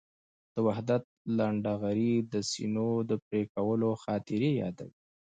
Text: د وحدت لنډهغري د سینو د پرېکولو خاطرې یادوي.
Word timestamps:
د 0.53 0.55
وحدت 0.67 1.03
لنډهغري 1.37 2.13
د 2.33 2.35
سینو 2.51 2.89
د 3.09 3.11
پرېکولو 3.27 3.89
خاطرې 4.03 4.51
یادوي. 4.63 4.95